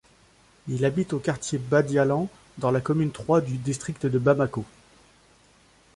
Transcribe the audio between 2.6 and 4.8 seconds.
la commune trois du district de Bamako.